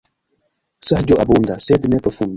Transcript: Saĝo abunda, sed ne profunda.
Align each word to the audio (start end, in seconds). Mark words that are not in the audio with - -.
Saĝo 0.89 1.19
abunda, 1.27 1.59
sed 1.67 1.87
ne 1.93 2.01
profunda. 2.09 2.29